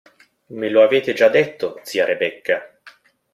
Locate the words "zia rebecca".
1.83-2.75